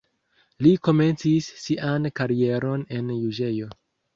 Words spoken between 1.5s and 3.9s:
sian karieron en juĝejo.